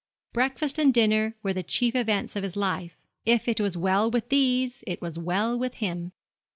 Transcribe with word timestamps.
Breakfast 0.33 0.79
and 0.79 0.91
dinner 0.91 1.35
were 1.43 1.53
the 1.53 1.61
chief 1.61 1.95
events 1.95 2.35
of 2.35 2.41
his 2.41 2.55
life 2.55 2.97
if 3.23 3.47
it 3.47 3.61
was 3.61 3.77
well 3.77 4.09
with 4.09 4.29
these 4.29 4.83
it 4.87 4.99
was 4.99 5.19
well 5.19 5.55
with 5.55 5.75
him. 5.75 6.11